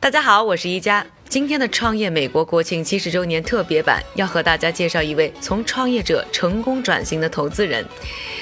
[0.00, 1.06] 大家好，我是一加。
[1.28, 7.84] 今天的创业美国国庆七十周年特别版，要和大家介绍一位从创业者成功转型的投资人。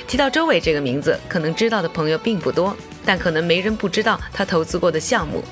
[0.06, 5.42] 提到周伟这个名字，可能知道的朋友并不多，但可能没人不知道他投资过的项目。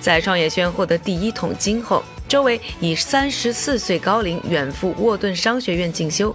[0.00, 6.34] 在创业圈获得第一桶金后，周伟以三十四岁高龄远赴沃顿商学院进修。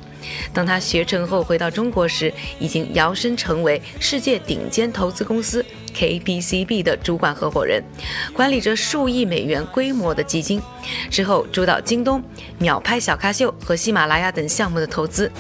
[0.53, 5.65] 当他学成后回到中国时，已经摇身成为世界顶尖投资公司
[5.95, 7.81] KPCB 的主管合伙人，
[8.33, 10.61] 管理着数亿美元规模的基金。
[11.09, 12.21] 之后主导京东、
[12.59, 15.31] 秒拍小咖秀和喜马拉雅等项目的投资。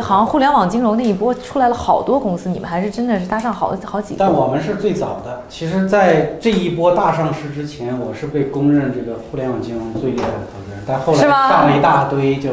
[0.00, 4.18] 好像互联网金融那一波出来了好多公司，你们还是真的是搭上好好几个。
[4.20, 5.42] 但我们是最早的。
[5.48, 10.82] 其实，在这一波大上市之前，我是被公认这个互联网金融最厉害的投资人。
[10.86, 12.50] 但后来上了一大堆，就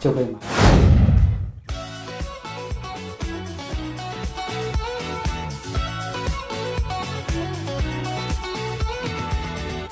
[0.00, 0.38] 就被买。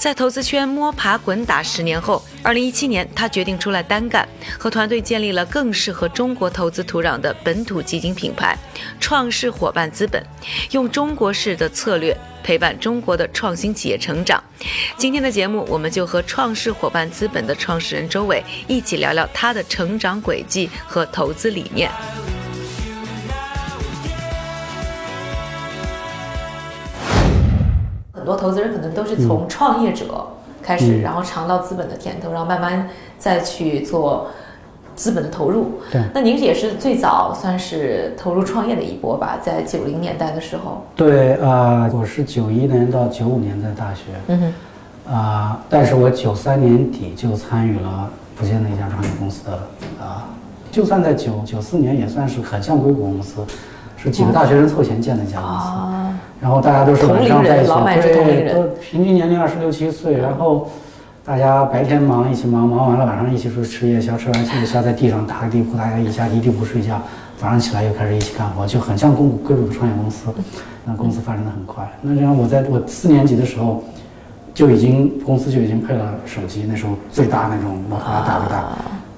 [0.00, 4.26] 在投资圈摸爬滚打十年后，二零一七年，他决定出来单干，
[4.58, 8.56] 和团队建立了更适合中国投资土壤的本土基金品牌——
[8.98, 10.24] 创世伙伴资本，
[10.70, 14.42] 用中国式的策略陪伴中国的创新企业成长。
[14.96, 21.90] 今天的节目，我们就和创世伙伴资本的创始人周伟一起聊聊他的成长轨迹和投资理念。
[28.20, 30.26] 很多投资人可能都是从创业者
[30.62, 32.86] 开始，然后尝到资本的甜头，然后慢慢
[33.18, 34.26] 再去做
[34.94, 35.80] 资本的投入。
[35.90, 40.84] 对，那您也是最早算是投入创业的一波吧，在九零年代的时候。
[40.94, 44.02] 对啊，我是九一年到九五年在大学。
[44.26, 45.14] 嗯哼。
[45.14, 49.52] 啊，但是我九三年底就参与了福建的一家创业公司的
[49.98, 50.28] 啊，
[50.70, 53.40] 就算在九九四年也算是很像硅谷公司，
[53.96, 55.99] 是几个大学生凑钱建的一家公司。
[56.40, 60.16] 然后大家都是晚上在一起，对，都平均年龄二十六七岁。
[60.16, 60.70] 然后
[61.22, 66.98] 大家白天忙一起忙，忙完了晚上一起出去吃夜宵，吃完夜宵在地上打个地铺，大家一家一地铺睡觉，
[67.36, 70.28] 早上起来又开始一起干活，就很像硅谷硅谷的创业公司。
[70.86, 71.86] 那公司发展的很快。
[72.00, 73.84] 那这样我在我四年级的时候
[74.54, 78.64] 就已经公司就已经配了手机，那时候最大那种摩托罗拉大不大，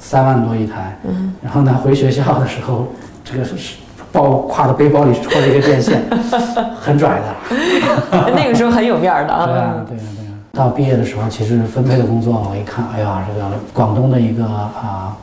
[0.01, 0.99] 三万多一台。
[1.41, 2.89] 然后呢，回学校的时候，
[3.25, 3.77] 这个是。
[4.13, 6.03] 包挎的背包里戳了一个电线，
[6.79, 8.31] 很拽的。
[8.37, 9.47] 那个时候很有面儿的啊。
[9.47, 10.33] 对啊，对啊，对啊。
[10.53, 15.17] 到毕业的时候，其实分配的工作，我一看，哎呀，这个广东的一个啊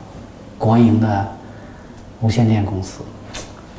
[0.58, 1.24] 国营的
[2.20, 3.02] 无线电公司，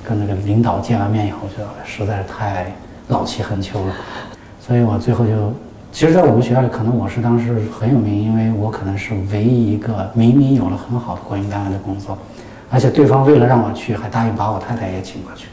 [0.08, 2.74] 跟那个领导见完面以后，觉得实在是太
[3.10, 3.94] 老气横秋了。
[4.66, 5.54] 所以我最后就，
[5.92, 12.18] 其实，在我们学校里，可能我是当时很有名，因为我可能是唯一一个明明有了很好的国营单位的工作。
[12.72, 15.50] 而且对方为了让我去，还答应把我太太也请过去，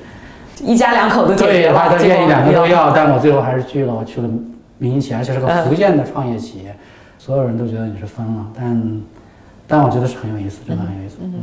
[0.64, 3.92] 一家两口都对，他愿意两个都要，但我最后还是去了。
[3.92, 4.28] 我去了
[4.78, 6.74] 民营企业，而且是个福建的创业企业，
[7.18, 9.00] 所有人都觉得你是疯了，但
[9.66, 11.16] 但我觉得是很有意思，真的很有意思。
[11.20, 11.34] 嗯，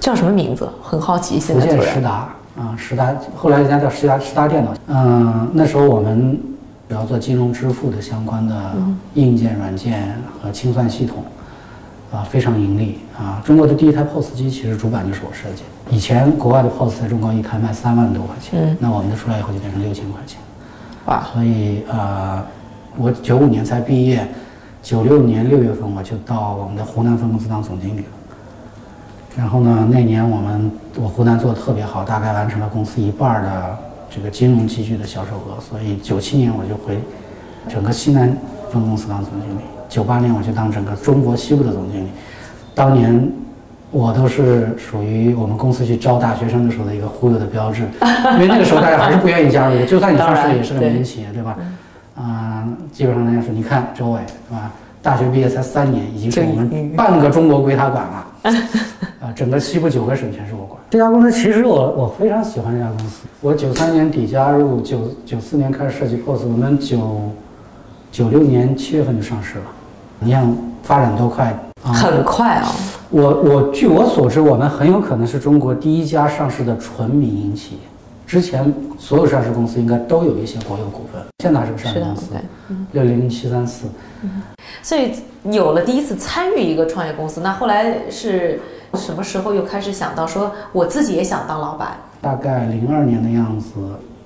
[0.00, 0.68] 叫什么名字？
[0.82, 1.40] 很好奇。
[1.40, 2.28] 福建实达
[2.58, 4.74] 啊，实达，后来人家叫实达实达电脑。
[4.88, 6.38] 嗯，那时候我们
[6.90, 8.54] 主要做金融支付的相关的
[9.14, 11.24] 硬件、软件和清算系统。
[12.12, 13.40] 啊，非常盈利啊！
[13.42, 15.62] 中国的第一台 POS 机其实主板就是我设计。
[15.90, 20.38] 以前国外的 POS 在中国一台卖三万多块钱，那我们的出来以后就变成六千块钱。
[21.06, 21.24] 哇！
[21.32, 22.44] 所以呃，
[22.98, 24.28] 我九五年才毕业，
[24.82, 28.06] 九六年六月份我就到我们的湖南分公司当总经理了。
[29.34, 33.78] 然后呢，那年我们我湖南做的特别好，大概完成了公司一半的
[34.14, 35.58] 这个金融机具的销售额。
[35.58, 37.00] 所以九七年我就回
[37.70, 38.36] 整个西南
[38.70, 39.62] 分公司当总经理。
[39.92, 42.08] 九八年我去当整个中国西部的总经理，
[42.74, 43.30] 当年
[43.90, 47.82] 我都是属于我们公司去招大学生的时候的一个忽悠的标志，
[48.32, 51.58] 因为那个时候大家还是不愿意加入，就算你上市也是个民营企业，对吧？
[52.16, 54.70] 嗯，基本上大家说，你看周伟，对吧？
[55.02, 58.26] 大学毕业才三年，已经是我们半个中国归他管了，
[59.20, 60.80] 啊，整个西部九个省全是我管。
[60.88, 67.30] 这家公司其实我我非常喜欢这家公司，我九三年底加入，九九四年开始设计 POS，我们九
[68.10, 69.64] 九六年七月份就上市了。
[70.24, 71.46] 你看发展多快
[71.84, 71.92] 啊！
[71.92, 72.68] 很快啊！
[73.10, 77.80] 我我据我所知，我们很有可能是中国第一家上市的纯民营企业。
[78.26, 81.20] 之前所有上市公司应该都有一些国有股份。
[81.42, 82.30] 现在是个上市公司，
[82.92, 83.86] 六零零七三四。
[84.82, 85.12] 所以
[85.44, 88.60] 有了第一次参与一个创业公司，那后来是
[88.94, 91.96] 什么时候又开始想到说我自己也想当老板？
[92.20, 93.72] 大概零二年的样子。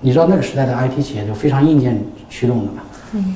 [0.01, 2.83] 你知道那个时代的 IT 企业就非常硬件驱动的嘛？
[3.13, 3.35] 嗯。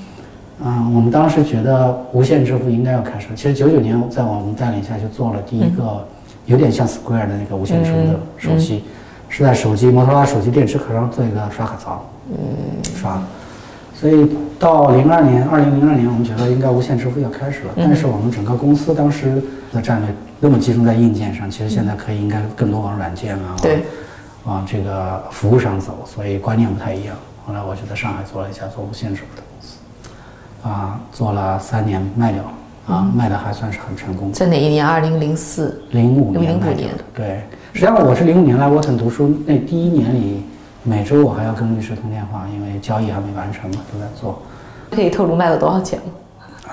[0.63, 3.29] 嗯，我们当时觉得无线支付应该要开始。
[3.35, 6.07] 其实九九年在我们带领下就做了第一个，
[6.47, 8.85] 有点像 Square 的那个无线支付的手机，
[9.29, 12.37] 是在手机摩托罗拉手机电池壳上做一个刷卡槽，嗯，
[12.95, 13.23] 刷。
[13.95, 17.73] 所以到零二年，二零零二年，我们觉得应该无线支付要开始了。
[17.77, 19.43] 但是我们整个公司当时
[19.73, 20.09] 的战略
[20.41, 23.83] 那么集中在硬件上，其实现在可以应该更多往软件啊，对，
[24.45, 27.15] 往这个服务上走，所以观念不太一样。
[27.47, 29.70] 后来我就在上海做了一家做无线支付的公司，
[30.63, 32.43] 啊，做了三年卖掉，
[32.87, 34.33] 啊，卖的还算是很成功。
[34.33, 34.87] 在哪一年？
[34.87, 35.83] 二零零四。
[35.91, 37.05] 零五年05卖掉年的。
[37.15, 37.41] 对，
[37.73, 40.45] 实际上我是零五年来沃顿读书，那第一年里，
[40.83, 44.43] 每周我还要跟律师通电话，因为交易还没完成嘛，都在做。
[44.91, 46.05] 可以透露卖了多少钱吗？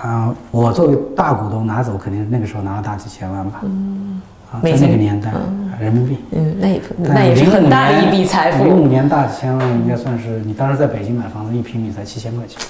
[0.01, 3.61] 啊，我作为大股东拿走，肯定那个时候拿了大几千万吧。
[3.63, 5.31] 嗯，啊，在那个年代，
[5.79, 6.17] 人民币。
[6.31, 8.87] 嗯，那也那也是很大一笔财富零五富。
[8.87, 12.67] 年大几千万，应该算是你当时在北京买房子，一平米才七千块钱，可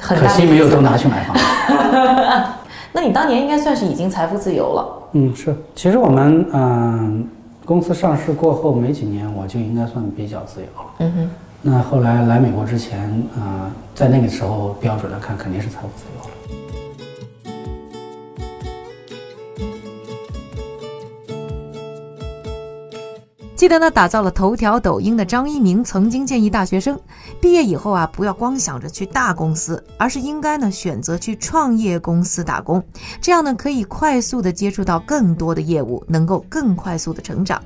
[0.00, 1.42] 很大的一笔惜没有都拿去买房子。
[2.92, 5.08] 那你当年应该算是已经财富自由了。
[5.12, 5.54] 嗯，是。
[5.74, 7.28] 其实我们嗯、
[7.64, 10.90] 公司上市过后没几年，我就应该算比较自由了。
[11.00, 11.30] 嗯哼。
[11.62, 13.00] 那后来来美国之前，
[13.38, 16.75] 啊，在那个时候标准来看，肯定是财务自由了。
[23.66, 26.96] 记得呢，打造了头条、抖音的张一鸣曾经建议大学生
[27.40, 32.80] 毕业以后啊，不要光想着去大公司，而是应该呢选择去创业公司打工，
[33.20, 37.60] 这样呢可以快速的接触到更多的业务，能够更快速的成长。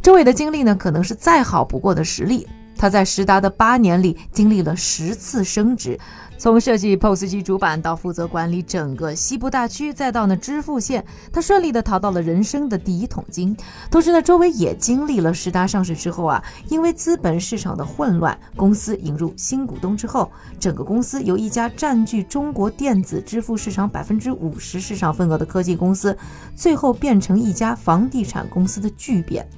[0.00, 2.46] 周伟的经历呢，可能是再好不过的实例。
[2.82, 5.96] 他在实达的八年里经历了十次升职，
[6.36, 13.56] 从设计 POS 机主板到负责管理整个西部大区，再到呢支付线，他顺利的淘到了人生的第一桶金。
[13.88, 26.18] 同时呢，周围也经历了实达上市之后啊，因为资本市场的混乱，公司引入新股东之后，整个公司由一家占据中国电子支付市场百分之五十市场份额的科技公司，
[26.56, 29.48] 最后变成一家房地产公司的巨变。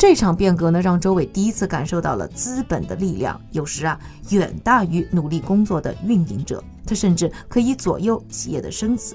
[0.00, 4.00] 这场变革呢，让周伟第一次感受到了资本的力量，有时啊
[4.30, 9.14] 远大于努力工作的运营者，他甚至可以左右企业的生死。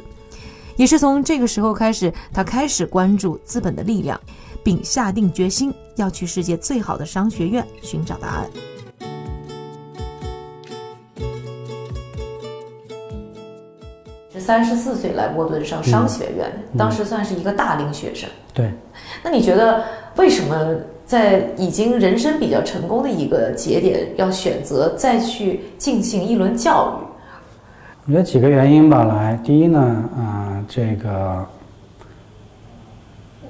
[0.77, 4.21] 也是从这个时候开始，他开始关注资本的力量，
[4.63, 8.47] 并下定决心要去世界最好的商学院寻找答案。
[14.45, 18.29] 三十四岁来沃顿上商学院，当时算是一个大龄学生。
[18.53, 18.71] 对，
[19.23, 19.83] 那你觉得
[20.17, 20.55] 为什么
[21.03, 27.05] 在已经人生比较成功的一个节点，要选择再去进行一轮教育？
[28.05, 29.03] 我觉得几个原因吧。
[29.05, 29.79] 来，第一呢，
[30.15, 31.43] 啊、这个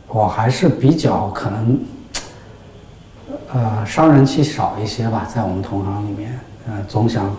[0.07, 1.79] 我还是比较可能，
[3.53, 6.39] 呃，商人气少一些吧，在我们同行里面，
[6.69, 7.35] 呃，总想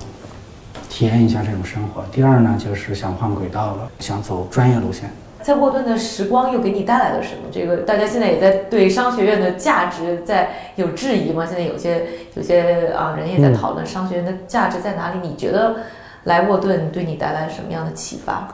[0.97, 2.03] 体验一下这种生活。
[2.11, 5.11] 第二呢，就是想换轨道了，想走专业路线。
[5.43, 7.51] 在沃顿的时光又给你带来了什么？
[7.53, 11.45] 这个大家现在也在对商学院的价值在有质疑吗？
[11.45, 15.19] 现在有些有些啊人也在讨论商学院的价值在哪里？
[15.23, 15.77] 你觉得
[16.25, 18.49] 来沃顿对你带来什么样的启发？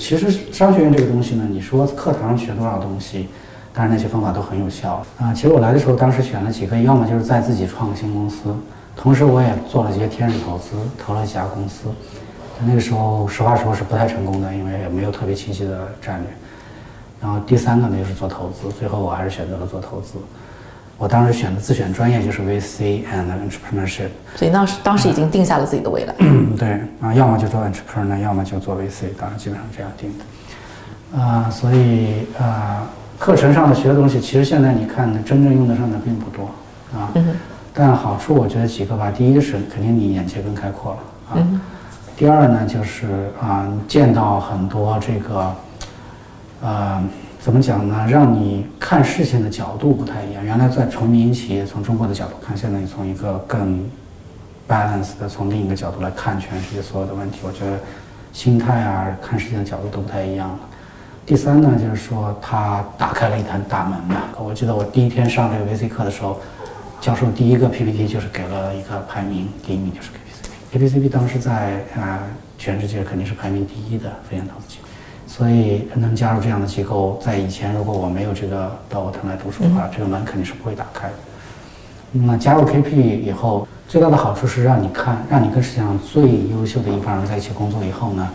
[0.00, 3.28] 其实商学院这个东西呢，你说课堂上学多少东西，
[3.74, 5.34] 当然那些方法都很有效啊。
[5.34, 8.54] 其实我来的时候，当时选了几个，要么就是在自己创个新公司，
[9.02, 11.88] 同时我也做了一些天使投资，投了几家公司。
[12.66, 16.28] 那个时候实话说是不太成功的，因为也没有特别清晰的战略。
[17.18, 20.18] 然后第三个呢就是做投资，最后我还是选择了做投资。
[20.98, 24.08] 我当时选的自选专业就是 VC and entrepreneurship。
[24.36, 26.14] 所以当时当时已经定下了自己的未来。
[26.18, 26.68] 嗯，对
[27.00, 31.18] 啊，要么就做 entrepreneur，要么就做 VC，当然基本上这样定的。
[31.18, 32.86] 啊、所以啊、
[33.18, 36.44] 课程上的学的东西，其实现在你看呢，真正用得上的并不多
[36.94, 37.08] 啊。
[37.72, 40.98] 但好处我觉得几个吧，第一个是肯定你眼界更开阔了
[41.30, 41.60] 啊。
[42.16, 45.54] 第二呢，就是啊、见到很多这个，
[46.62, 47.02] 呃，
[47.40, 48.06] 怎么讲呢？
[48.10, 50.44] 让你看事情的角度不太一样。
[50.44, 53.88] 原来在从民营企业从中国的角度看，现在你从一个更
[54.68, 57.78] balance 的从另一个角度来看全世界所有的问题，我觉得
[58.32, 60.58] 心态啊，看事情的角度都不太一样了。
[61.24, 64.28] 第三呢，就是说它打开了一扇大门吧。
[64.38, 66.38] 我记得我第一天上这个 VC 课的时候，
[67.00, 70.78] 教授第一个 PPT 就是给了一个排名，第一名就是 KPCB。
[70.78, 72.20] KPCB 当时在啊、
[72.58, 74.88] 全世界肯定是排名第一的非研投资机构，
[75.26, 81.14] 所以能加入这样的机构，在以前如果我没有这个到沃顿来读书的话，这个门肯定是不会打开的。
[82.12, 88.28] 那加入 KP 以后，最大的好处是让你看，让你跟世界上最优秀的一帮人在一起工作以后呢，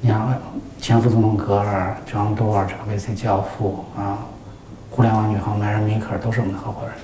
[0.00, 0.34] 你像
[0.80, 4.18] 前副总统格尔、John Doerr 这个 VC 教父啊，
[4.90, 6.94] 互联网女皇 Mary Meeker 都是我们的合伙人，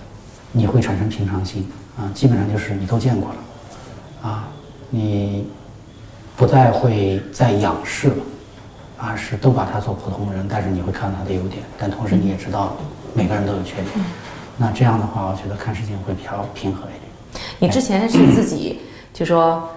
[0.56, 1.68] 你会产生平常心
[1.98, 4.48] 啊，基本上就是你都见过了啊，
[4.88, 5.44] 你
[6.36, 8.16] 不再会再仰视了，
[8.96, 12.76] 而是都把他做普通人，但是你会看到他的优点，但同时你也知道
[13.14, 13.88] 每个人都有缺点。
[14.56, 17.42] 那这样的话，我觉得看事情会比较平和一点。
[17.58, 18.78] 你之前是自己
[19.12, 19.68] 就说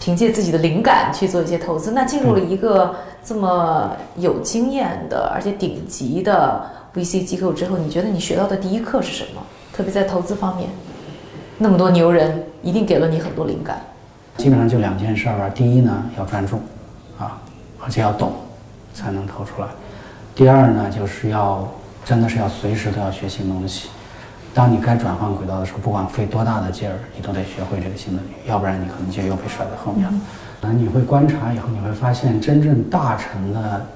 [0.00, 1.92] 凭借自己的灵感去做一些投资。
[1.92, 9.42] 那进入了一个这么有经验的而且顶级的 VC 机构之后，你觉得你学到的第一课是什么？
[9.72, 10.68] 特别在投资方面，
[11.58, 13.80] 那么多牛人一定给了你很多灵感。
[14.36, 15.48] 基本上就两件事儿吧。
[15.48, 16.56] 第一呢，要专注，
[17.18, 17.40] 啊，
[17.82, 18.32] 而且要懂，
[18.94, 19.68] 才能投出来。
[20.34, 21.68] 第二呢，就是要
[22.04, 23.88] 真的是要随时都要学新东西。
[24.54, 30.14] 当你该转换轨道的时候，不管费多大的劲儿，你都得学会这个新的领域，要不然你可能就又被甩在后面了。
[30.60, 33.86] 那你会观察以后，你会发现，真正大成的、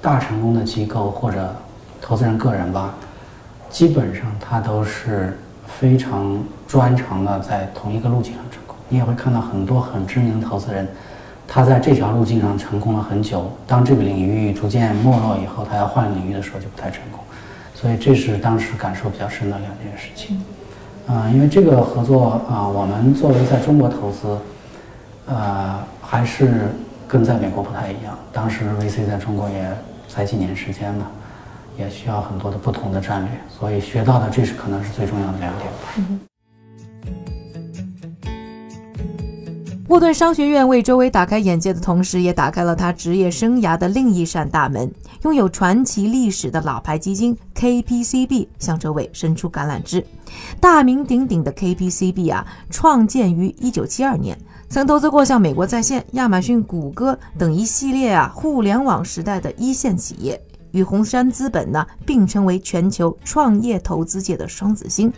[0.00, 1.54] 大成功的机构或者
[2.00, 2.94] 投资人个人吧，
[3.72, 5.36] 基本上他都是
[5.66, 6.38] 非常
[6.68, 8.76] 专长的，在同一个路径上成功。
[8.90, 10.86] 你也会看到很多很知名的投资人，
[11.48, 17.20] 他在这条路径上成功了很久，当这个领域逐渐没落以后，他要换领域的时候就不太成功。
[17.74, 20.40] 所以这是当时感受比较深的两件事情，
[21.08, 24.38] 啊，因为这个合作啊，我们作为在中国投资，
[25.26, 26.68] 呃，还是
[27.08, 28.16] 跟在美国不太一样。
[28.32, 29.66] 当时 VC 在中国也
[30.08, 31.06] 才几年时间嘛，
[31.78, 35.70] 也需要很多的不同的战略，所以学到的这是可能是最重要的两点。
[39.88, 44.90] 沃顿商学院为周围打开眼界的同时，也打开了他职业生涯的另一扇大门。
[45.22, 50.04] 拥有传奇历史的老牌基金 KPCB 向周围伸出橄榄枝。
[50.58, 54.38] 大名鼎鼎的 KPCB 啊，创建于1972年，
[54.68, 65.12] 曾投资过像美国在线、亚马逊、谷歌等一系列啊互联网时代的一线企业，与红杉资本呢并称为全球创业投资界的双子星。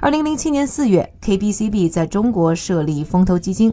[0.00, 3.72] 二零零七年四月，KPCB 在中国设立风投基金，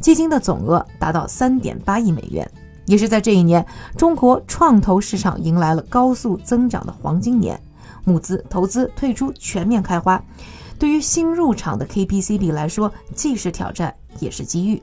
[0.00, 2.50] 基金的总额达到三点八亿美元。
[2.86, 3.64] 也是在这一年，
[3.96, 7.58] 中国创投市场迎来了高速增长的黄金年，
[8.04, 10.22] 募资、投资、退出全面开花。
[10.78, 14.82] 对于新入场的 KPCB 来说，既是挑战，也是机遇。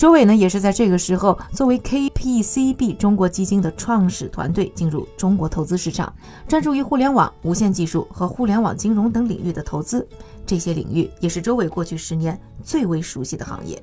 [0.00, 6.10] 周伟呢，也是在这个时候，作为 KPCB 中国基金的创始团队进入中国投资市场，
[6.48, 10.08] 专注于互联网、无线技术和互联网金融等领域的投资。
[10.46, 13.78] 这些领域也是周伟过去十年最为熟悉的行业。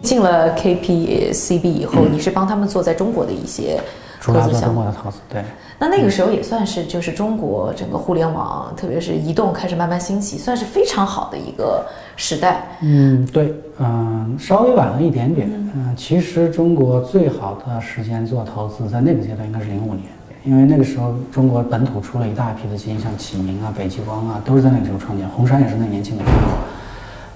[0.00, 3.82] 进了 KPCB 以后，你是帮他们做在中国的一些
[4.22, 5.44] 投资项目的投资，对。
[5.80, 12.66] 那那个时候也算是就是中国整个互联网，特别是移动开始慢慢兴起，算是非常好的一个时代。
[12.82, 15.48] 嗯，对，嗯，稍微晚了一点点。
[15.52, 20.06] 嗯，其实中国最好的时间做投资，在那个阶段应该是零五年，
[20.44, 25.28] 因为那个时候中国本土出了一大批的基金，像启明啊、北极光啊，都是在那个时候创建。
[25.28, 26.24] 红杉也是那年进的。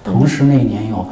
[0.03, 1.07] 同时那一年有，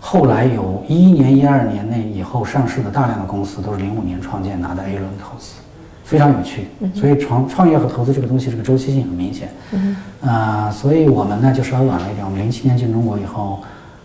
[0.00, 5.56] 后来有一一年、一二年那以后上市的大量的公司，都是零五年创建拿的 A 轮投资。
[6.04, 9.48] 非常有趣，所以创创业和投资这个东西，这个周期性很明显。
[9.72, 12.24] 嗯，啊，所以我们呢就稍微晚了一点。
[12.24, 13.60] 我们零七年进中国以后，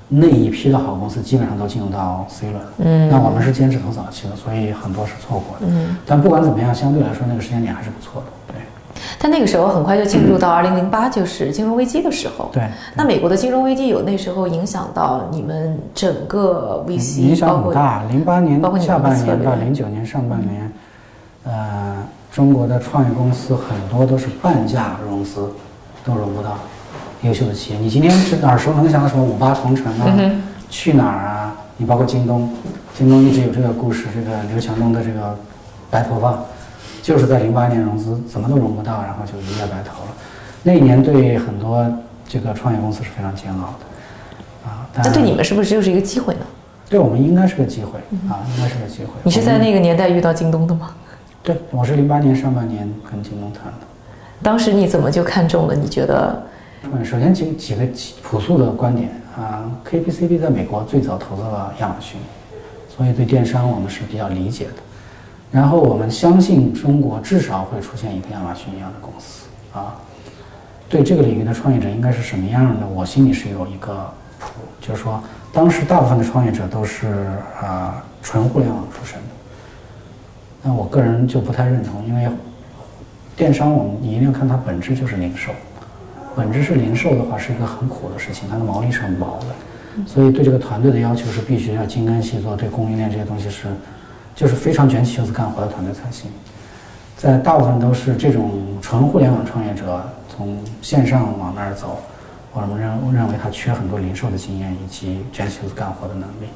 [0.07, 2.63] 那一批的好公司基本上都进入到 C 轮。
[2.77, 5.65] 嗯，那我们是坚持投早期的，所以很多是错过的。
[5.69, 8.27] 嗯，但不管怎么样，相对来说那个时间点还是不错的。
[8.53, 8.55] 对。
[9.17, 12.49] 但那个时候很快就进入到 二零零八，就是金融危机的时候。
[12.53, 12.63] 对。
[12.95, 17.19] 那美国的金融危机有那时候影响到你们整个 VC？
[17.21, 18.03] 影响很大。
[18.09, 20.71] 零八年下半年到零九年上半年。
[21.49, 21.95] 呃，
[22.31, 25.49] 中国的创业公司很多都是半价融资，
[26.05, 26.59] 都融不到
[27.23, 27.79] 优秀的企业。
[27.79, 30.05] 你今天是耳熟能详的什么五八同城啊，
[30.69, 31.55] 去哪儿啊？
[31.77, 32.47] 你包括京东，
[32.95, 35.35] 京东一直有这个故事，这个刘强东的这个
[35.89, 36.37] 白头发，
[37.01, 40.11] 就是在零八年融资怎么都融不到，然后就一夜白头了。
[40.61, 41.83] 那一年对很多
[42.27, 44.85] 这个创业公司是非常煎熬的啊。
[45.01, 46.41] 这对你们是不是就是一个机会呢？
[46.87, 49.09] 对我们应该是个机会啊，应该是个机会。
[49.23, 50.91] 你是在那个年代遇到京东的吗？
[51.41, 53.87] 对，我是零八年上半年跟京东谈的。
[54.41, 55.75] 当时你怎么就看中了？
[55.75, 56.43] 你觉得？
[56.83, 57.83] 嗯，首先几几个
[58.21, 62.19] 朴素的观点啊，KPCB 在美国最早投资了亚马逊，
[62.95, 64.73] 所以对电商我们是比较理解的。
[65.51, 69.95] 然后我们相信中国至少会出现一个亚马逊一样的公司啊。
[70.87, 72.87] 对这个领域的创业者应该是什么样的？
[72.87, 77.27] 我心里是有一个谱，就是说当时大部分的创业者都是
[77.61, 79.28] 啊纯互联网出身的。
[80.61, 82.27] 那我个人就不太认同，因为
[83.35, 85.51] 电商我们你一定要看它本质就是零售，
[86.35, 93.67] 本质是零售的话是一个很苦的事情，它的毛利是很薄的，所以对这个团队的要求是必须要精耕细作，对供应链这些东西是
[94.35, 96.29] 就是非常卷起袖子干活的团队才行。
[97.15, 98.51] 在大部分都是这种
[98.81, 101.99] 纯互联网创业者从线上往那儿走，
[102.53, 106.47] 我们认认为他缺很多零售的经验以及卷起袖子干活的能力。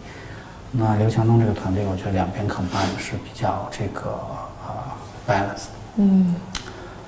[0.76, 4.10] 那刘强东这个团队，我觉得两边 combine 是比较这个
[4.66, 5.68] 啊 balance。
[5.98, 6.36] 嗯。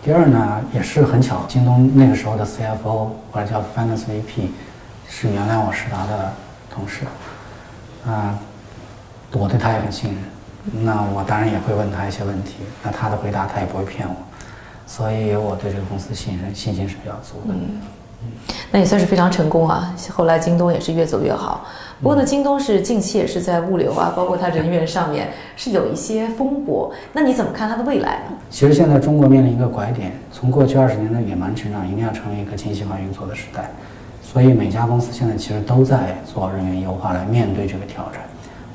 [0.03, 4.49] 第二呢，也是很巧，京东那个时候的 CFO 或者叫 Finance VP
[5.09, 6.31] 是原来我实达的
[6.69, 7.05] 同事，
[8.05, 8.37] 啊，
[9.31, 14.15] 我对他也很信任，那我当然也会问他一些问题，那他的回答他也不会骗我，
[14.85, 17.55] 所以我对这个公司信任信心是比较足的。
[18.71, 19.95] 那也算是非常成功啊。
[20.11, 21.65] 后来京东也是越走越好。
[22.01, 26.91] 不过呢，京东是近期也是在物流啊，包括它人员上面是有一些风波。
[27.13, 28.37] 那你怎么看它的未来呢？
[28.49, 33.71] 其实现在中国面临一个拐点，从过去二十年的野蛮成长，一定要成为一个精细化运作的时代。
[34.21, 38.21] 所以每家公司现在其实都在做人员优化来面对这个挑战，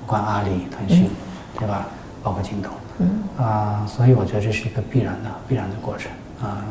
[0.01, 1.11] 不管阿里、腾讯，
[1.59, 1.87] 对吧？
[2.23, 6.11] 包括京东，嗯啊，所以我觉得这是一个必然的必然的过程
[6.43, 6.65] 啊，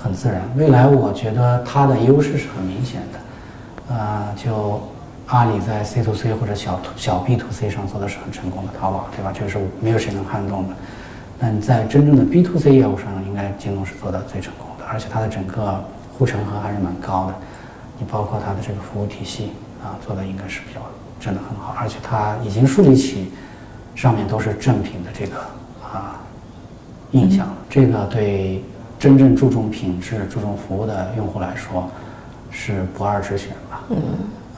[0.00, 0.40] 很自然。
[0.56, 4.80] 未来我觉得它的优势是很明显的，啊，就
[5.26, 9.32] 阿里在 C to C 或者小小 B to C 上做的是很成功的，淘宝对吧？
[9.34, 10.74] 这个是没有谁能撼动的。
[11.40, 15.82] 但在真正的 B to C 业务上，应该京东是做的最成功的，而且它的整个
[16.16, 17.34] 护城河还是蛮高的。
[17.98, 19.52] 你包括它的这个服务体系
[19.82, 20.80] 啊，做的应该是比较
[21.20, 23.30] 真的很好，而且它已经树立起
[23.94, 25.38] 上面都是正品的这个
[25.82, 26.20] 啊
[27.10, 27.54] 印象了。
[27.68, 28.62] 这个对
[28.98, 31.88] 真正注重品质、注重服务的用户来说
[32.50, 33.84] 是不二之选吧。
[33.90, 33.96] 嗯。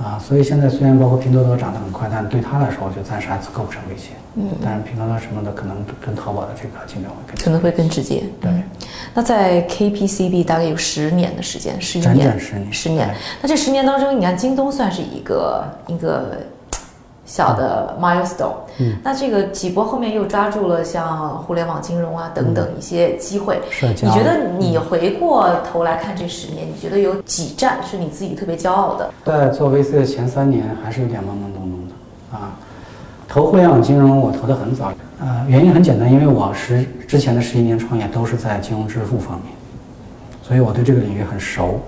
[0.02, 4.12] 啊，所以现在虽然包括拼多多涨得很快，但对他来说，我觉得暂时还是构不成威胁。
[4.36, 4.48] 嗯。
[4.64, 8.24] 但是拼多多什么的可能跟淘宝的这个竞争会更可能会更直接。
[8.40, 8.50] 对。
[9.12, 12.72] 那在 KPCB 大概有十年的时间，十一年，整整十年。
[12.72, 13.14] 十年。
[13.42, 16.38] 那这十年当中，你看京东算是一个一个
[17.30, 18.54] 小的 milestone。
[18.78, 18.96] 嗯。
[19.04, 23.60] 那这个几波后面又抓住了像互联网金融啊等等一些机会。
[23.80, 29.08] 你觉得你回过头来看这十年，你觉得有几站是你自己特别骄傲的？
[29.24, 32.50] 在做 VC 的前三年，还是有点懵懵懂懂的啊。
[33.28, 34.92] 投互联网金融，我投的很早。
[35.20, 39.52] 呃，原因很简单，因为我十之前的十一年创业都是在金融支付方面，
[40.42, 41.78] 所以我对这个领域很熟。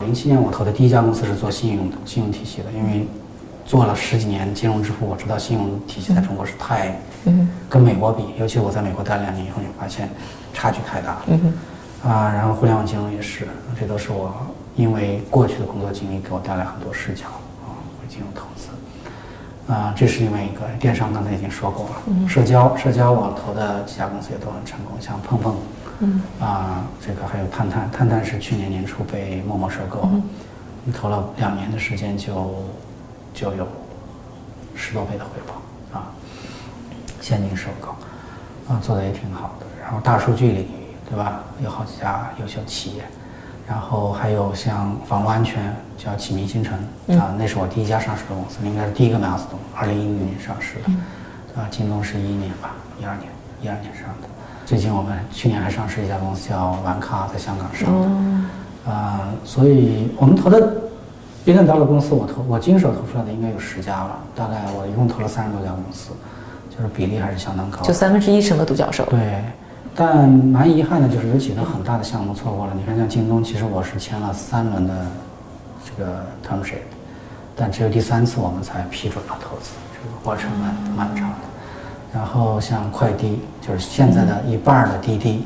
[0.00, 3.06] 零七年我投的第一家公司是做信用的，信用体系的，因为
[3.64, 6.94] 做了十几年金融支付，我知道信用体系在中国是太，
[7.68, 10.08] 跟美国比，尤其我在美国待了两年以后，你发现
[10.52, 11.22] 差距太大了。
[12.04, 13.46] 啊，然后互联网金融也是，
[13.78, 14.34] 这都是我
[14.74, 17.26] 因为过去的工作经历给我带来很多视角
[17.62, 18.68] 啊，会进入投资。
[19.72, 22.28] 啊，这是另外一个电商，刚才已经说过了。
[22.28, 25.54] 社交，社交我投的几家公司也都很成功，像碰碰，
[26.00, 30.10] 嗯，啊，这个还有探探，探探是去年年初被陌陌收购了，
[30.92, 32.52] 投了两年的时间就
[33.32, 33.66] 就有
[34.74, 36.12] 十多倍的回报啊，
[37.20, 37.88] 现金收购，
[38.72, 39.66] 啊，做的也挺好的。
[39.82, 41.40] 然后大数据领域，对吧？
[41.62, 43.04] 有好几家优秀企业。
[43.64, 46.74] 然后还有像网络安全，叫启明星辰
[47.18, 53.30] 啊，那是我第一家上市的公司，应该是第一个 milestone，二零一五年上市的，啊，京东是一一年吧，一二年，
[53.62, 54.28] 一二年上的。
[54.66, 57.88] 最近我们去年还上市一家公司叫玩咖，在香港上
[58.84, 60.74] 的，啊，所以我们投的
[61.44, 66.10] billion dollar 公司，我投我经手投出来的应该有十家了，大概我一共投了三十多家公司，
[66.70, 69.04] 就是比例还是相当高，就三分之一成了独角兽。
[69.10, 69.42] 对。
[69.94, 72.72] 但蛮遗憾的，就是有几个很大的项目错过了。
[72.74, 75.06] 你看，像京东，其实我是签了三轮的
[75.84, 76.78] 这个 term sheet，
[77.54, 81.36] 但只有第三次我们才批准了投资，这个过程蛮漫长的。
[82.14, 85.44] 然后像快滴，就是现在的一半的滴滴，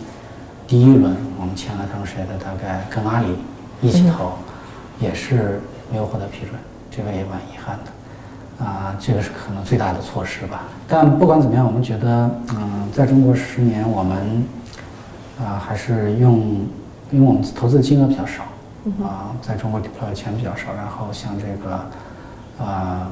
[0.69, 3.27] 第一轮我们签了 term sheet，大概跟阿里
[3.83, 4.31] 一起投，
[5.01, 6.53] 也是没有获得批准，
[6.90, 8.64] 这个也蛮遗憾的。
[8.64, 10.62] 啊，这个是可能最大的措施吧。
[10.88, 14.44] 但不管怎么样，我们觉得，嗯，在中国十年，我们
[15.38, 16.38] 啊还是用，
[17.11, 18.44] 因为我们投资的金额比较少，
[19.05, 23.09] 啊，在中国 deploy 钱比较少，然后像这个，啊，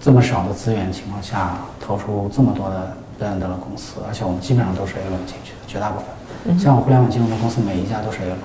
[0.00, 5.96] 这么少的资源情况下，投出这么多的这样的公司，而且我们基本上都是 A 轮进去的，绝大部
[6.46, 8.38] 分，像互联网金融的公司，每一家都是 A 轮，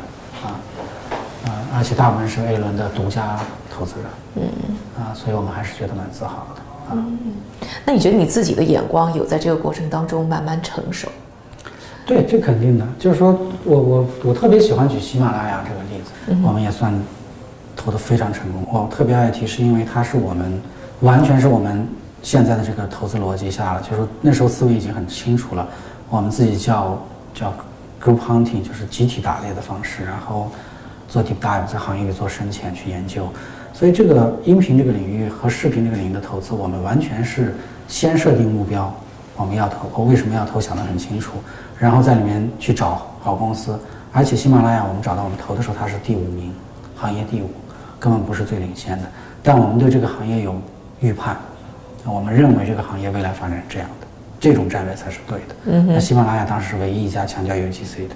[0.44, 0.58] 啊，
[1.46, 3.40] 啊，而且大部分是 A 轮的独家
[3.72, 4.06] 投资人，
[4.36, 5.04] 嗯。
[5.04, 6.62] 啊，所以我们还是觉得蛮自豪的。
[6.94, 7.18] 嗯，
[7.84, 11.10] 那你觉得你自己的眼光有在这个过程当中慢慢成熟？
[12.06, 12.86] 对，这肯定的。
[13.00, 16.94] 就是说我我我特别喜欢举喜马拉雅这个例子，我们也算
[17.76, 18.64] 投的非常成功。
[18.72, 20.62] 我特别爱提，是因为它是我们
[21.02, 21.88] 完全是我们
[22.22, 25.68] 现在的这个投资逻辑下了，就是说那时候思维已经很清楚了。
[26.10, 27.04] 我们自己叫
[27.34, 27.52] 叫
[28.00, 30.52] group hunting，就是集体打猎的方式，然后
[31.08, 33.28] 做 deep dive，在行业里做深潜去研究。
[33.74, 37.54] 所以这个音频这个领域和视频这个领域的投资，我们完全是
[37.88, 38.94] 先设定目标，
[39.36, 41.34] 我们要投，我为什么要投，想得很清楚，
[41.78, 43.78] 然后在里面去找好公司。
[44.14, 46.54] 而且喜马拉雅，我们找到我们投的时候，它是第五名，
[46.96, 47.50] 行业第五，
[48.00, 49.04] 根本不是最领先的。
[49.44, 50.56] 但我们对这个行业有
[51.02, 51.36] 预判，
[52.06, 54.08] 我们认为这个行业未来发展是这样的，
[54.40, 55.56] 这种战略才是对的。
[55.66, 58.16] 嗯那喜马拉雅当时是唯一一家强调 UGC 的。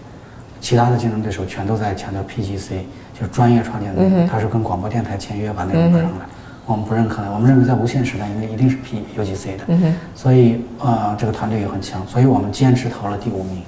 [0.61, 2.81] 其他的竞争对手全都在强调 PGC，
[3.13, 6.25] 就是专业创建内容，它是跟广播电台签约把内容搬上来，
[6.65, 13.63] 我们不认可的，我们认为在无线时代应该一定是 P UGC 的，所以呃这个团队也很强，所以我们坚持投了第五名，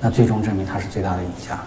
[0.00, 1.58] 那最终证明他是最大的赢家。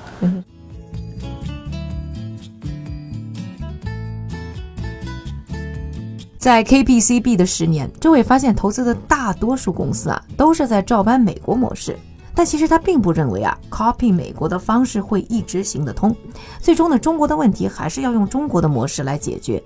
[6.37, 11.97] 在 KPCB 的十年，周伟发现投资的大多数公司啊，都是在照搬美国模式。
[12.39, 16.15] 但其实他并不认为啊，copy 美国的方式会一直行得通。
[16.61, 19.61] 最终呢，中国的问题还是要用中国的模式来解决。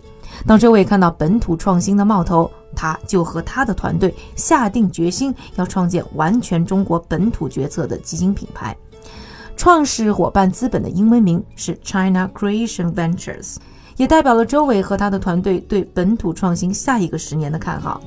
[0.48, 8.76] 当周伟看到本土创新的冒头，他就和他的团队下定决心要创建完全中国本土决策的基金品牌。
[9.56, 13.58] 创始伙伴资本的英文名是 China Creation Ventures。
[13.98, 18.02] 也代表了周伟和他的团队对本土创新下一个十年的看好。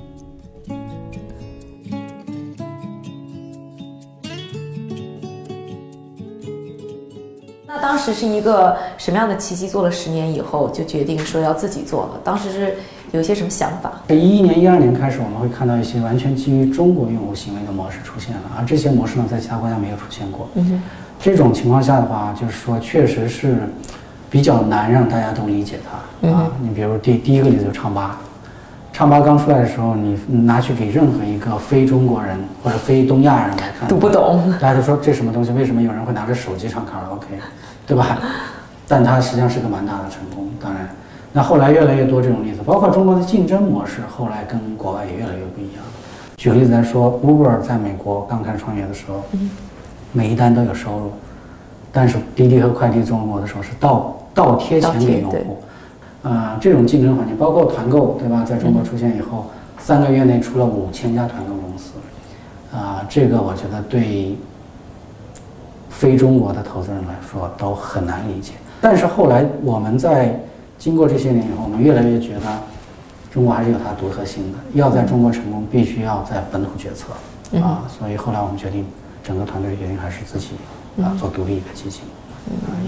[7.76, 9.68] 那当时是一个什么样的契机？
[9.68, 12.20] 做了十年以后，就决定说要自己做了。
[12.24, 12.76] 当时是
[13.12, 13.92] 有些什么想法？
[14.08, 20.48] 这一一年、一二年开始，我们会看到一些完全基于中国用户行为的模式出现了，而这些模式呢，在其他国家没有出现过。
[20.54, 20.82] 嗯
[21.20, 23.58] 这种情况下的话，就是说，确实是。
[24.28, 26.50] 比较难让大家都理解它啊！
[26.60, 28.18] 你比如第第一个例子就唱吧，
[28.96, 35.52] 唱吧刚出来的时候，你拿去给任何一个非中国人或者非东亚人来看，读不懂，大家都说这什么东西？
[35.52, 37.26] 为什么有人会拿着手机唱卡拉 OK，
[37.86, 38.18] 对吧？
[38.88, 40.48] 但它实际上是个蛮大的成功。
[40.58, 40.88] 当然，
[41.30, 45.84] 那后来越来越多这种例子，包括中国的竞争模式，后来跟国外也越来越不一样。
[46.38, 49.22] 举个例子来说，Uber 在美国刚开始创业的时候，
[50.10, 51.12] 每一单都有收入。
[51.92, 55.58] 但是滴滴和快递中国的时候是倒倒贴钱给用户，
[56.26, 58.44] 啊，这种竞争环境，包括团购，对吧？
[58.44, 59.46] 在中国出现以后，
[59.78, 61.92] 三个月内出了五千家团购公司，
[62.76, 64.36] 啊，这个我觉得对
[65.88, 68.54] 非中国的投资人来说都很难理解。
[68.80, 70.38] 但是后来我们在
[70.78, 72.40] 经过这些年以后，我们越来越觉得
[73.32, 78.84] 中国还是有它独特性的，要在中国成功，必须要在本土决策，啊，所以后来我们决定，
[79.22, 80.48] 整个团队决定还是自己。
[80.96, 82.00] 啊，做独立的基金，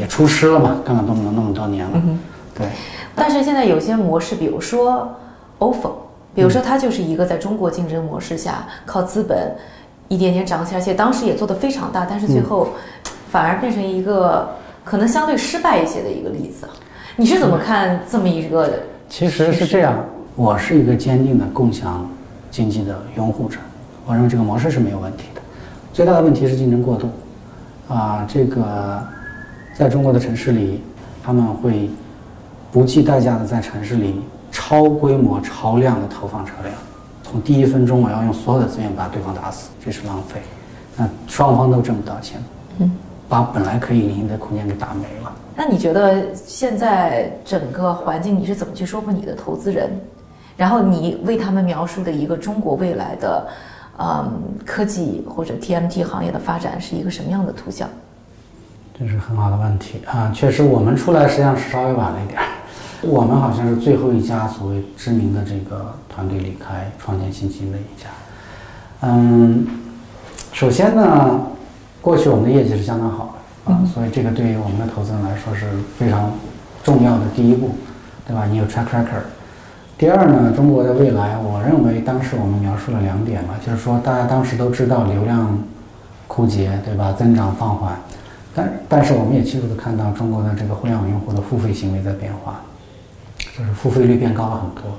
[0.00, 0.78] 也出师了嘛？
[0.82, 2.02] 刚刚都能那么多年了，
[2.58, 2.66] 对。
[3.14, 5.08] 但是现在有些模式，比如说
[5.60, 5.92] ofo，
[6.34, 9.54] 比如说它就是一个在中国竞争模式下靠资本
[10.08, 12.68] 一点点涨起来，而且当时也做得非常大，但是最后
[13.30, 14.50] 反而变成一个
[14.84, 16.68] 可能相对失败一些的一个例子。
[17.16, 18.70] 你是怎么看这么一个？
[19.08, 20.04] 其实是这样，
[20.36, 22.08] 我是一个坚定的共享
[22.50, 23.58] 经济的拥护者，
[24.06, 25.40] 我认为这个模式是没有问题的，
[25.92, 27.08] 最大的问题是竞争过度。
[27.88, 29.02] 啊，这个
[29.74, 30.82] 在中国的城市里，
[31.24, 31.88] 他们会
[32.70, 36.74] 不计代价的在城市里超规模、超量的投放车辆，
[37.22, 40.40] 从第一分钟我要用所有的资源把对方打死，这是浪费，
[40.96, 42.40] 那双方都挣不到钱，
[42.78, 42.90] 嗯，
[43.28, 45.32] 把本来可以赢的空间给打没了。
[45.56, 49.90] 那你觉得现在整个环境，你是怎么去说服你的投资人？
[50.56, 53.48] 然后你为他们描述的一个中国未来的？
[54.00, 54.30] 嗯，
[54.64, 57.88] 科技或者 TMT 行业的发展是一个什么样的图像？
[58.96, 60.30] 这是很好的问题啊！
[60.32, 62.46] 确实，我们出来实际上是稍微晚了一点儿。
[63.02, 68.08] 我们好像是最后一家所谓知名的这个团队离开创建新基金的一家。
[69.02, 69.64] 嗯，
[70.52, 71.40] 首先呢，
[72.00, 76.32] 过去我们的业绩是相当好的啊，所以这个对于我们的投资人来说是非常
[76.82, 77.70] 重要的第一步，
[78.26, 78.46] 对吧？
[78.46, 79.22] 你有 track record。
[79.96, 85.56] 第二呢，中国的未来，我认为当时我们描述了两点嘛，就是说大家当时都知道流量
[86.26, 87.12] 枯竭，对吧？
[87.12, 87.96] 增长放缓，
[88.54, 92.60] 但但是我们也清楚的看到中国的这个互联网用户的付费行为在变化，
[93.58, 94.96] 就是付费率变高了很多。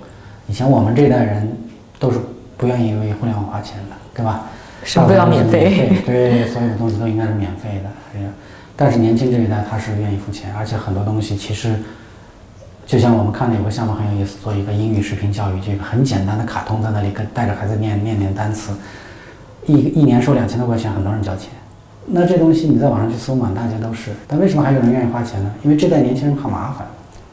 [0.48, 1.50] 以前我们这一代人
[1.98, 2.20] 都是
[2.58, 4.46] 不愿意为互联网花钱的，对吧？
[4.84, 7.90] 什么都要免费，对，所有的东西都应该是免费的。
[8.16, 8.30] 哎呀，
[8.76, 11.76] 但是年轻这一代他是愿意付钱，而且很多东西其实。
[12.86, 18.72] 就像我们看的有个项目很有意思，做一个英语视频教育，这个很简单的卡通在那里跟带着孩子念念念单词，
[19.68, 21.52] 一一年收两千多块钱，很多人交钱。
[22.08, 24.10] 那这东西你在网上去搜满，大街都是。
[24.28, 25.52] 但为什么还有人愿意花钱呢？
[25.62, 26.88] 因为这代年轻人怕麻烦，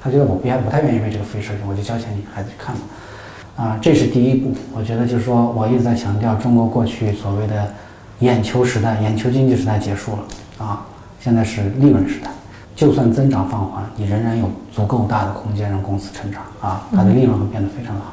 [0.07, 2.83] 他觉得我不愿不太愿意为这个费事情，我就交钱给孩子去看嘛。
[3.57, 4.55] 啊，这是第一步。
[4.73, 7.67] 我觉得就是说我一直在强调，中国过去所谓的
[8.21, 10.87] 眼球时代、眼球经济时代结束了啊，
[11.19, 12.31] 现在是利润时代。
[12.77, 18.13] 就算增长放缓，你仍然有足够大的空间让公司成长啊，它的利润会变得非常好。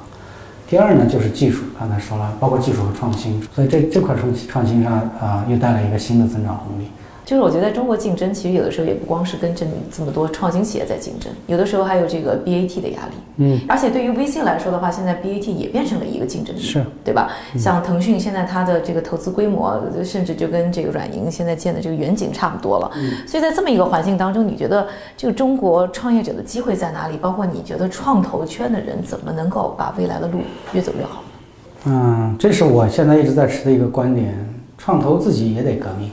[0.68, 6.90] 第二呢，就是技术，刚才说了，包括技术和创新，所以这这块创创新上啊，又带来一个新的增长红利。
[7.26, 13.14] 就是我觉得在中国竞争，其实有的时候也不光是跟这这么多创新企业在竞争，有的时候还有这个 BAT 的压力。
[13.38, 17.32] 嗯，而且对于微信来说的话，现在 BAT 也变成了一个竞争力，是对吧？
[17.58, 22.92] 像腾讯现在它的这个投资规模，甚至就跟这个软银现在建的这个远景差不多了。
[23.26, 27.18] 所以在这么一个环境当中，你觉得这个中国创业者的机会在哪里？
[27.18, 30.40] 包括你觉得创投圈的人怎么能够把未来的路
[30.74, 31.24] 越走越好？
[31.86, 34.34] 嗯，这是我现在一直在持的一个观点，
[34.78, 36.12] 创投自己也得革命。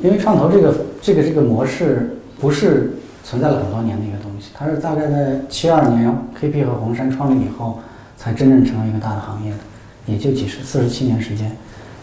[0.00, 2.92] 因为创投这个这个这个模式不是
[3.24, 7.80] 存在了很多年的一个东西，它是大概在七二年 KP 和红杉创立以后，
[8.16, 9.58] 才真正成为一个大的行业的，
[10.06, 11.50] 也就几十四十七年时间，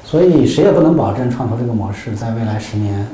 [0.03, 3.07] 所以谁也不能保证创投这个模式在未来十年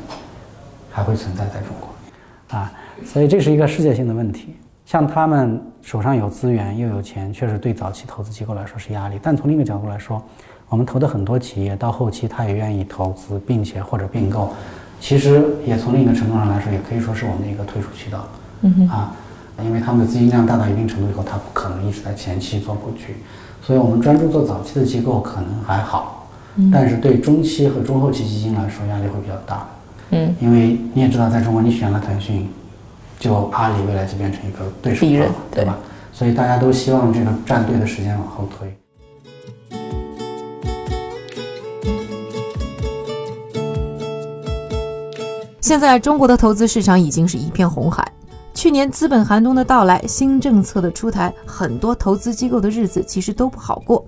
[0.89, 2.73] 还会存在在中国，啊，
[3.05, 4.55] 所以这是一个世界性的问题。
[4.83, 10.21] 像他们手上有资源又有钱，确实对早期投资机构来说是压力，但从另一个角度来说。
[10.71, 14.53] 我们投的很多企业到后期，他也愿意投资，并且或者并购，
[15.01, 18.25] 其实也从另一个程度上来说，也可以说是我们的一个退出渠道。
[18.61, 19.13] 嗯啊，
[19.61, 23.17] 因为他们的资金量大到一定程度以后，他不可能一直在前期做布局，
[23.61, 26.29] 所以我们专注做早期的机构可能还好，
[26.71, 29.67] 但是对中期和中后期基金来说压力会比较大。
[30.11, 32.49] 嗯，因为你也知道，在中国你选了腾讯，
[33.19, 35.77] 就阿里未来就变成一个对手了，对吧？
[36.13, 38.73] 所以大家都希望这个站队的时间往后推。
[45.71, 48.05] 现在中国的投资市场已经是一片红海。
[48.53, 54.05] 去年资本寒冬的到来，新政策的出台，很多投资机构的日子其实都不好过。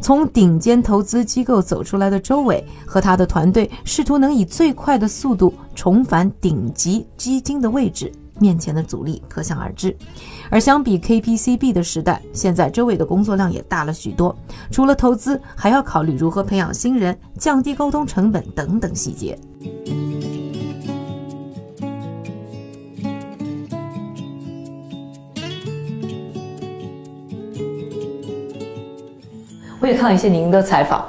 [0.00, 9.96] 从顶尖投资机构走出来的周伟和他的团队，试图能以最快的速度重返顶级基金的位置，面前的阻力可想而知。
[10.48, 14.32] 而相比 KPCB 的时代，现在周伟的工作量也大了许多，
[14.70, 19.36] 除了投资，还要考虑如何培养新人、降低沟通成本等等细节。
[29.80, 31.02] 我也看了一些您的采访，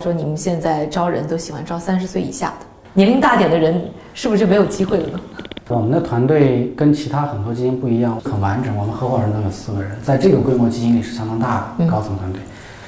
[0.00, 3.82] 说你们现在招人都喜欢招三十岁以下的，年龄大点的人
[4.14, 5.20] 是不是就没有机会了呢？
[5.68, 8.76] 我们的团队跟其他很多基金不一样，很完整。
[8.76, 12.40] 我们合伙人都有四个人，在这个规模基金里是相当大的高层团队。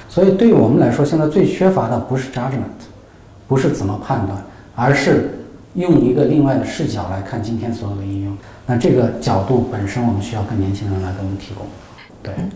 [0.09, 2.85] 所以对于我们来说，现在最缺乏的不是 judgment，
[3.49, 4.41] 不是怎么判断，
[4.77, 5.37] 而是
[5.75, 8.37] 用一个另外的视角来看今天所有的应用。
[8.67, 11.67] 那这个角度本身，我们需要更年轻人来给我们提供。
[12.23, 12.33] 对。
[12.39, 12.51] 嗯，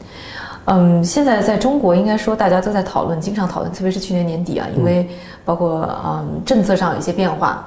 [1.03, 5.09] 现在在中国应该说大家都在讨论，经常讨论，特别是去年年底啊，因为
[5.45, 7.67] 包括嗯政策上有一些变化，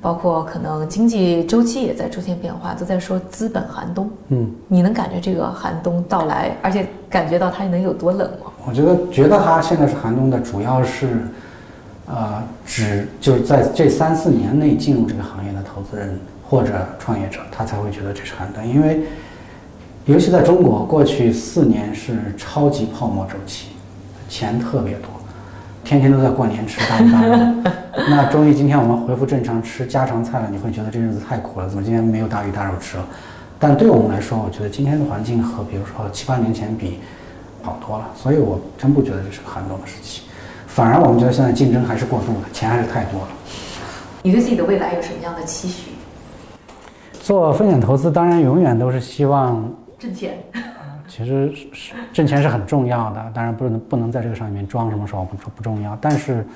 [0.00, 4.10] 包括可能经济周期也在出现变化，都在说资本寒冬。
[4.30, 8.50] 嗯，你能感觉这个寒冬到来，而且感觉到它能有多冷吗？
[8.66, 11.06] 我觉得觉得它现在是寒冬的，主要是，
[12.08, 19.02] 呃，只就是在这三四年内进入这个行业的投资人或者创业者，他才会觉得这是寒冬，因为。
[20.06, 23.68] 尤其在中国，过去四年是超级泡沫周期，
[24.28, 25.08] 钱特别多，
[25.82, 27.38] 天天都在过年吃大鱼大肉。
[28.10, 33.06] 那终于今天我们恢复正常吃家常菜了，你会觉得这日子太苦了，怎么今天没有大鱼大肉吃了？
[33.58, 36.98] 但对我们来说，我觉得今天的环境和比如说七八年前比
[37.62, 40.20] 好多了，所以我真不觉得这是个寒冬的时期，
[40.66, 43.28] 反而我们觉得现在竞争还是过度的，钱还是太多了。
[44.22, 45.92] 你对自己的未来有什么样的期许？
[47.22, 49.66] 做风险投资，当然永远都是希望。
[49.98, 50.38] 挣钱，
[51.08, 55.96] 其实是挣钱是很重要的，当然不能不能在这个上面装什么说不不重要。
[56.00, 56.46] 但是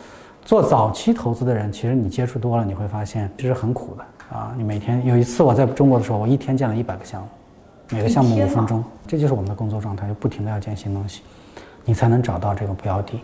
[0.42, 4.54] 做早期投资的人，其实你接触多了，你会发现其实很苦的啊！
[4.56, 7.28] 你每天有一次我在中国的时候，我一天见了一百个项目，
[7.90, 11.22] 每个项目五分钟，这就是我们的工作状态，就不停的要见新东西，
[11.84, 13.20] 你才能找到这个标的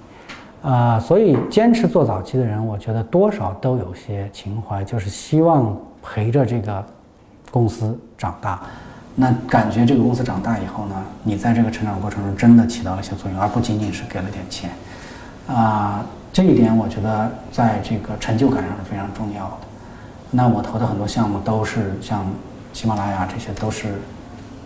[0.62, 1.00] 啊！
[1.00, 6.84] 所以坚持做早期的人，我觉得多少都有些情怀，就是希望陪着这个
[7.50, 8.62] 公司长大。
[9.16, 14.70] 那感觉这个公司长大以后呢，你在这个成长过程中真的起到了一些作用，而不仅仅是给了点钱，
[15.46, 19.58] 啊，这一点我觉得在这个成就感上是非常重要的。
[20.32, 22.26] 那我投的很多项目都是像
[22.72, 24.00] 喜马拉雅这些，都是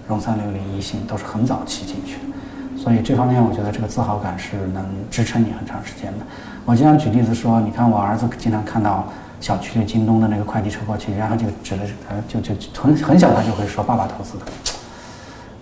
[0.08, 6.24] 融三六零一信，都是很早期进去的，所以这方面我觉得这个自豪感是能支撑你很长时间的。
[6.64, 9.06] 我经常举例子说，你看我儿子经常看到。
[9.40, 14.44] 小区里京东的那个快递车过去，然后就指着他，就就很很小，他就会说爸爸投资的，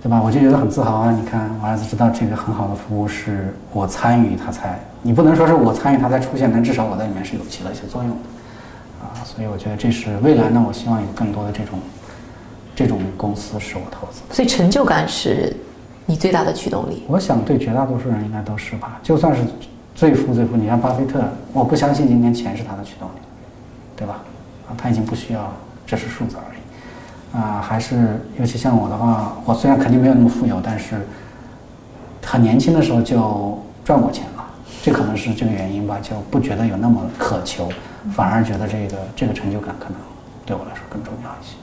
[0.03, 0.21] 对吧？
[0.25, 1.13] 我就觉得很自豪啊！
[1.13, 9.19] 你看，我儿子知道这个很好的服务是我参与他才，你不能说是我参与他才出现，但至少我在里面是有起了一些作用的，啊！
[9.25, 11.79] 所以我觉得这是未来呢，我希望有更多的这种
[12.75, 14.23] 这种公司是我投资。
[14.31, 15.55] 所以成就感是
[16.07, 17.05] 你最大的驱动力。
[17.09, 19.43] 我想对绝大多数人应该都是吧，就算是
[19.95, 21.21] 最富最富，你像巴菲特，
[21.53, 23.26] 我不相信今天钱是他的驱动力。
[23.97, 24.21] 对吧？
[24.69, 25.53] 啊，他已经不需要
[25.87, 31.07] 这是数字而已，啊，还是尤其像我的话，我虽然肯定没有那么富有，但是
[32.25, 34.45] 很年轻的时候就赚过钱了，
[34.83, 37.69] 这可能是这个原因吧，就不觉得有那么渴求，
[38.13, 39.95] 反而觉得这个这个成就感可能
[40.45, 41.57] 对我来说更重要一些。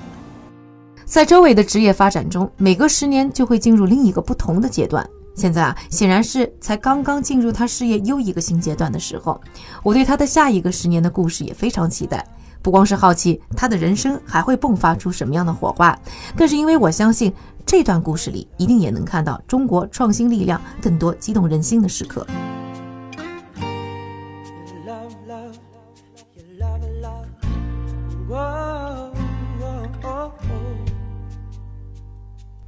[1.05, 5.07] 在周伟的职业发展中，每隔十年就会进入另一个不同的阶段。
[5.35, 9.39] 现在啊，显然是才刚刚进入他事业又一个新阶段的时候。
[9.81, 12.25] 我对他的下一个十年的故事也非常期待，
[12.61, 15.97] 不光是好奇他的人生还会迸发出什么样的火花，
[16.35, 17.33] 更是因为我相信
[17.65, 22.25] 这段故事里一定也能看到中国创新力量更多激动人心的时刻。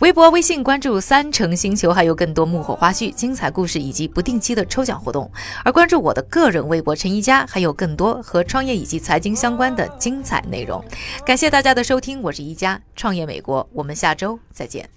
[0.06, 5.28] 微博、微信关注三城星球，还有更多幕后花絮、精彩故事以及不定期的抽奖活动。
[5.64, 10.80] 而关注我的个人微博陈一佳，还有更多和创业以及财经相关的精彩内容。
[11.26, 14.95] 感谢大家的收听，我是一佳，创业美国，我们下周再见。